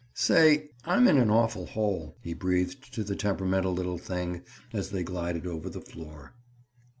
[0.15, 4.41] "Say, I'm in an awful hole," he breathed to the temperamental little thing,
[4.73, 6.33] as they glided over the floor.